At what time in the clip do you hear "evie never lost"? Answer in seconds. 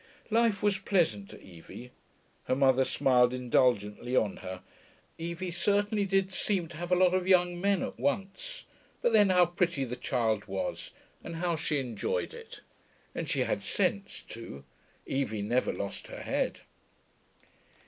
15.05-16.07